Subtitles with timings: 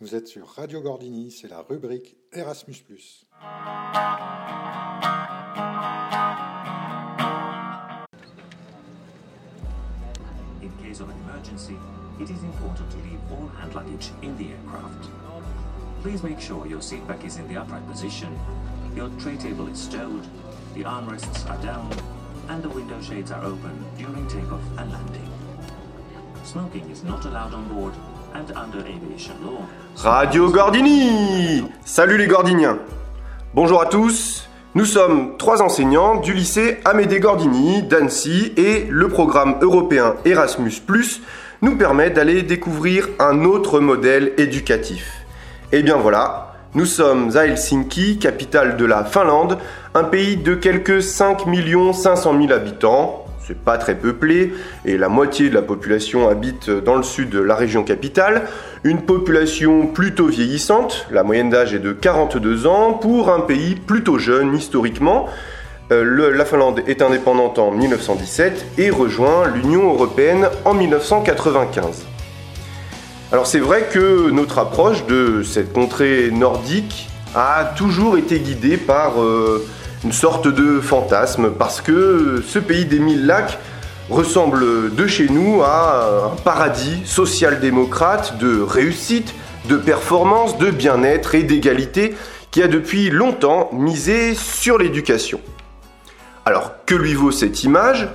[0.00, 2.86] Vous êtes sur Radio Gordini, c'est la rubrique Erasmus.
[10.62, 11.76] In case of an emergency,
[12.18, 15.10] it is important to leave all hand luggage in the aircraft.
[16.02, 18.30] Please make sure your seat back is in the upright position,
[18.96, 20.26] your tray table is stowed,
[20.74, 21.92] the armrests are down,
[22.48, 25.39] and the window shades are open during takeoff and landing.
[26.44, 27.92] Smoking is not allowed on board
[28.34, 29.60] and under aviation law.
[29.96, 32.78] Radio Gordini Salut les Gordiniens
[33.54, 39.56] Bonjour à tous, nous sommes trois enseignants du lycée Amédée Gordini d'Annecy et le programme
[39.60, 40.70] européen Erasmus⁇
[41.62, 45.26] nous permet d'aller découvrir un autre modèle éducatif.
[45.72, 49.58] Et bien voilà, nous sommes à Helsinki, capitale de la Finlande,
[49.94, 51.40] un pays de quelques 5
[51.92, 54.52] 500 000 habitants, pas très peuplé,
[54.84, 58.42] et la moitié de la population habite dans le sud de la région capitale.
[58.84, 64.18] Une population plutôt vieillissante, la moyenne d'âge est de 42 ans, pour un pays plutôt
[64.18, 65.28] jeune historiquement.
[65.92, 72.06] Euh, la Finlande est indépendante en 1917 et rejoint l'Union européenne en 1995.
[73.32, 79.20] Alors c'est vrai que notre approche de cette contrée nordique a toujours été guidée par
[79.20, 79.66] euh,
[80.04, 83.58] une sorte de fantasme, parce que ce pays des mille lacs
[84.08, 89.34] ressemble de chez nous à un paradis social-démocrate de réussite,
[89.68, 92.16] de performance, de bien-être et d'égalité
[92.50, 95.40] qui a depuis longtemps misé sur l'éducation.
[96.46, 98.08] Alors que lui vaut cette image?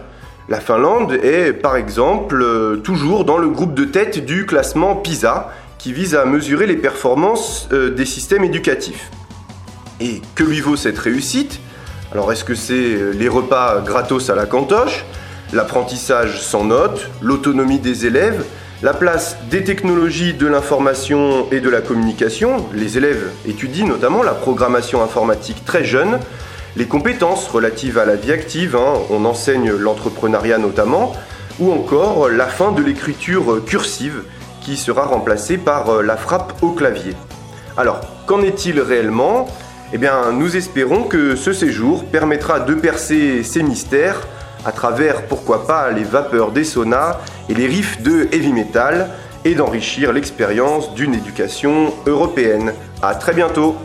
[0.50, 5.52] La Finlande est par exemple euh, toujours dans le groupe de tête du classement PISA
[5.78, 9.10] qui vise à mesurer les performances euh, des systèmes éducatifs.
[10.02, 11.60] Et que lui vaut cette réussite?
[12.12, 15.06] Alors est-ce que c'est euh, les repas gratos à la cantoche,
[15.54, 18.46] l'apprentissage sans notes, l'autonomie des élèves,
[18.84, 24.34] la place des technologies de l'information et de la communication Les élèves étudient notamment la
[24.34, 26.20] programmation informatique très jeune,
[26.76, 31.14] les compétences relatives à la vie active, hein, on enseigne l'entrepreneuriat notamment,
[31.60, 34.24] ou encore la fin de l'écriture cursive
[34.62, 37.14] qui sera remplacée par euh, la frappe au clavier.
[37.78, 39.48] Alors, qu'en est-il réellement?
[39.94, 44.28] Eh bien, nous espérons que ce séjour permettra de percer ces mystères
[44.66, 47.20] à travers, pourquoi pas, les vapeurs des saunas
[47.50, 49.10] et les riffs de heavy metal
[49.46, 52.74] et d'enrichir l'expérience d'une éducation européenne.
[53.04, 53.76] A très bientôt